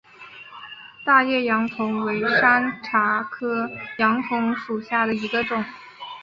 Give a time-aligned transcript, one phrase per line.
[1.05, 3.69] 大叶杨桐为山茶科
[3.99, 5.63] 杨桐属下的一个种。